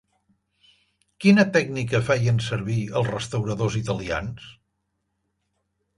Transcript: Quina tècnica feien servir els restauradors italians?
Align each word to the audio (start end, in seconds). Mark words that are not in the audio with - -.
Quina 1.25 1.45
tècnica 1.57 2.01
feien 2.09 2.41
servir 2.47 2.79
els 3.03 3.13
restauradors 3.13 3.79
italians? 3.83 4.49